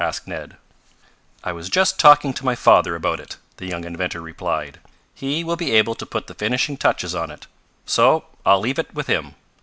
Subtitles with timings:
[0.03, 0.57] asked Ned.
[1.43, 4.79] "I was just talking to my father about it," the young inventor replied.
[5.13, 7.45] "He will be able to put the finishing touches on it.
[7.85, 9.35] So I'll leave it with him.